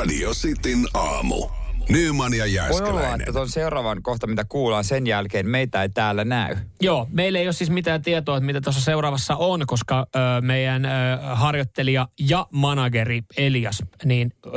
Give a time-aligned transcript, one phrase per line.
[0.00, 1.48] Radio Cityn aamu.
[1.88, 3.20] Nyman ja Voi olla, Jääskeläinen.
[3.20, 6.56] että tuon seuraavan kohta, mitä kuullaan sen jälkeen, meitä ei täällä näy.
[6.80, 10.84] Joo, meillä ei ole siis mitään tietoa, että mitä tuossa seuraavassa on, koska ö, meidän
[10.84, 10.88] ö,
[11.34, 14.50] harjoittelija ja manageri Elias niin, ö,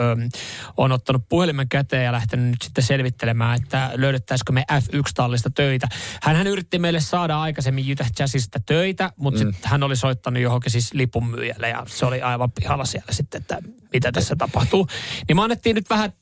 [0.78, 5.88] on ottanut puhelimen käteen ja lähtenyt nyt sitten selvittelemään, että löydettäisikö me F1-tallista töitä.
[6.22, 9.52] Hän yritti meille saada aikaisemmin Utah Jazzista töitä, mutta mm.
[9.52, 13.58] sitten hän oli soittanut johonkin siis lipunmyyjälle ja se oli aivan pihalla siellä sitten, että
[13.94, 14.88] mitä tässä tapahtuu.
[15.28, 16.14] Niin me annettiin nyt vähän,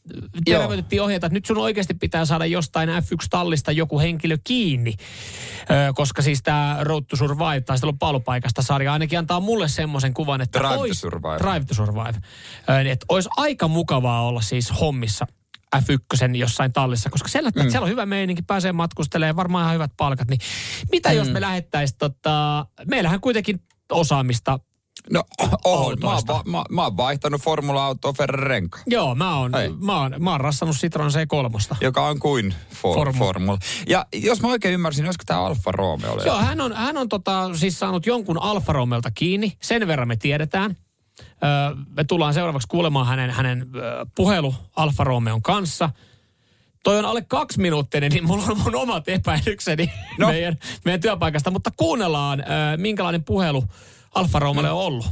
[0.46, 4.96] terveytettiin ohjeita, että nyt sun oikeasti pitää saada jostain F1-tallista joku henkilö kiinni.
[5.62, 10.42] Ö, koska siis tämä Road to Survive, taistelun paalupaikasta sarja, ainakin antaa mulle semmoisen kuvan,
[10.42, 11.38] että Drive to ois- Survive.
[11.38, 12.14] Drive to Survive.
[12.70, 15.28] Ö, niin että olisi aika mukavaa olla siis hommissa
[15.76, 17.62] F1 jossain tallissa, koska siellä, mm.
[17.70, 20.28] siellä on hyvä meininki, pääsee matkustelemaan, varmaan ihan hyvät palkat.
[20.28, 20.40] Niin
[20.92, 21.16] mitä mm.
[21.16, 23.62] jos me lähettäisiin, tota, meillähän kuitenkin
[23.92, 24.60] osaamista
[25.10, 25.24] No,
[25.66, 25.98] on.
[26.02, 30.32] Mä oon, va- mä, mä oon vaihtanut formula-autoa Ferrarenka, Joo, mä oon, mä oon, mä
[30.32, 31.76] oon rassannut Citroen C3.
[31.82, 33.18] joka on kuin for, Formula.
[33.26, 33.58] formula.
[33.88, 36.24] Ja jos mä oikein ymmärsin, olisiko tämä Alfa Romeo?
[36.26, 39.58] Joo, hän on, hän on tota, siis saanut jonkun Alfa Romeolta kiinni.
[39.62, 40.78] Sen verran me tiedetään.
[41.22, 45.90] Öö, me tullaan seuraavaksi kuulemaan hänen, hänen öö, puhelu Alfa Romeon kanssa.
[46.84, 49.86] Toi on alle kaksi minuuttinen, niin mulla on mun omat epäilykseni
[50.18, 50.26] no.
[50.26, 50.32] No.
[50.32, 51.52] meidän, meidän työpaikasta.
[51.52, 53.64] Mutta kuunnellaan, öö, minkälainen puhelu
[54.16, 55.06] Alfa Romeolle on ollut.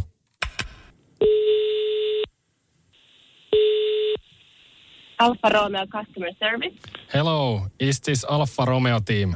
[5.19, 6.73] Alfa Romeo customer service.
[7.14, 9.36] Hello, is this Alfa Romeo team?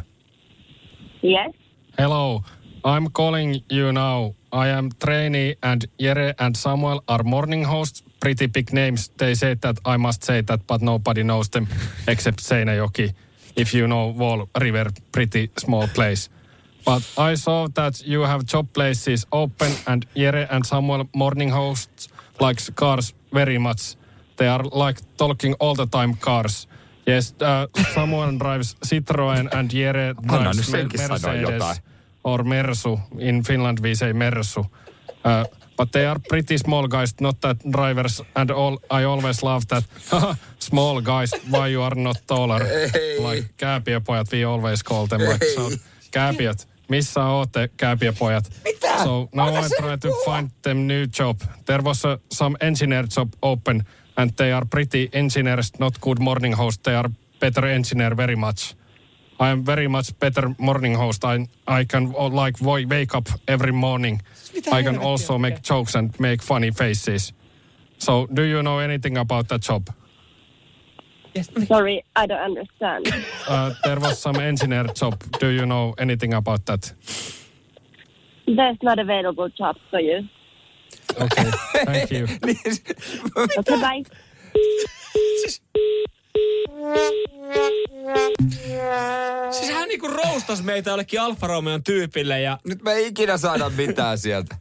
[1.21, 1.51] Yes.
[1.97, 2.41] Hello,
[2.85, 4.33] I'm calling you now.
[4.51, 8.03] I am trainee and Jere and Samuel are morning hosts.
[8.19, 9.11] Pretty big names.
[9.17, 11.67] They say that I must say that, but nobody knows them
[12.07, 13.13] except Seinäjoki.
[13.55, 16.29] If you know Wall River, pretty small place.
[16.85, 22.09] But I saw that you have job places open and Jere and Samuel morning hosts
[22.39, 23.95] likes cars very much.
[24.37, 26.67] They are like talking all the time cars.
[27.05, 31.81] Yes, uh, Samuel drives Citroen and Jere drives Mer- Mercedes
[32.23, 32.99] or Mersu.
[33.19, 34.65] In Finland we say Mersu.
[35.25, 35.45] Uh,
[35.77, 38.21] but they are pretty small guys, not that drivers.
[38.35, 39.83] And all, I always love that.
[40.59, 42.61] small guys, why you are not taller?
[43.19, 45.69] Like kääpiöpojat, we always call them like so.
[46.11, 48.51] Kääpiöt, missä ootte kääpiöpojat?
[48.63, 49.03] Mitä?
[49.03, 50.37] So now Anna I se try nyt to puhua.
[50.37, 51.37] find them new job.
[51.65, 53.83] There was uh, some engineer job open
[54.17, 56.83] and they are pretty engineers, not good morning host.
[56.83, 57.09] They are
[57.39, 58.75] better engineer very much.
[59.39, 61.23] I am very much better morning host.
[61.25, 61.47] I
[61.81, 62.57] I can uh, like
[62.95, 64.21] wake up every morning.
[64.79, 67.33] I can also make jokes and make funny faces.
[67.97, 69.81] So do you know anything about that job?
[71.67, 73.13] Sorry, I don't understand.
[73.45, 75.21] Uh, there was some engineer job.
[75.37, 76.93] Do you know anything about that?
[78.47, 80.29] There's not available jobs for you.
[81.19, 81.51] Okay,
[81.85, 82.27] thank you.
[83.57, 84.03] Okay, bye.
[89.51, 93.69] Siis hän niinku roustas meitä jollekin Alfa Romeon tyypille ja Nyt me ei ikinä saada
[93.69, 94.55] mitään sieltä.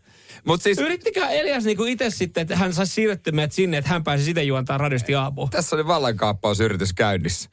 [0.44, 4.04] Mutta siis Yrittikää Elias niinku itse sitten, että hän saisi siirrettyä meidät sinne, että hän
[4.04, 5.50] pääsi itse juontaa radiosti aamuun.
[5.50, 7.50] tässä oli vallankaappausyritys käynnissä.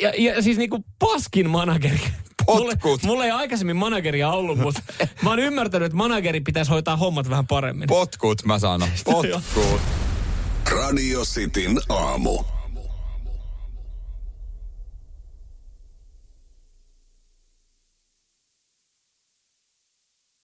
[0.00, 2.00] Ja, ja siis niinku paskin manageri.
[2.46, 2.82] Potkut.
[2.82, 4.82] Mulle, mulle ei aikaisemmin manageria ollut, mutta
[5.22, 7.86] mä oon ymmärtänyt, että manageri pitäisi hoitaa hommat vähän paremmin.
[7.86, 8.88] Potkut mä sanon.
[9.04, 9.80] Potkut.
[10.70, 12.44] Radio Cityn aamu.